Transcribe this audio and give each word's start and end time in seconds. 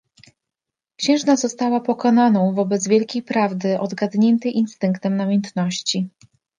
"Księżna 0.95 1.35
została 1.35 1.79
pokonaną 1.79 2.53
wobec 2.53 2.87
wielkiej 2.87 3.21
prawdy 3.23 3.79
odgadniętej 3.79 4.57
instynktem 4.57 5.15
namiętności." 5.17 6.09